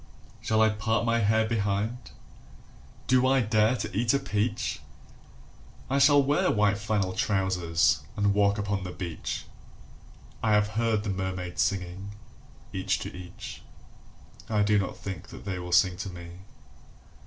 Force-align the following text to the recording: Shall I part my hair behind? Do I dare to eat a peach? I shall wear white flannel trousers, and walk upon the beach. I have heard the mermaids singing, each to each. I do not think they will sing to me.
Shall 0.41 0.63
I 0.63 0.69
part 0.69 1.05
my 1.05 1.19
hair 1.19 1.45
behind? 1.47 2.09
Do 3.05 3.27
I 3.27 3.39
dare 3.41 3.75
to 3.75 3.95
eat 3.95 4.15
a 4.15 4.19
peach? 4.19 4.79
I 5.91 5.99
shall 5.99 6.23
wear 6.23 6.49
white 6.49 6.79
flannel 6.79 7.13
trousers, 7.13 7.99
and 8.17 8.33
walk 8.33 8.57
upon 8.57 8.83
the 8.83 8.89
beach. 8.89 9.45
I 10.41 10.53
have 10.53 10.69
heard 10.69 11.03
the 11.03 11.11
mermaids 11.11 11.61
singing, 11.61 12.15
each 12.73 12.97
to 13.01 13.15
each. 13.15 13.61
I 14.49 14.63
do 14.63 14.79
not 14.79 14.97
think 14.97 15.29
they 15.29 15.59
will 15.59 15.71
sing 15.71 15.97
to 15.97 16.09
me. 16.09 16.29